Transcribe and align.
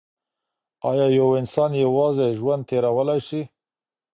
ایا 0.89 1.05
یو 1.17 1.27
انسان 1.39 1.71
یوازي 1.83 2.27
ژوند 2.39 2.61
تیرولای 2.69 3.21
سي؟ 3.27 3.41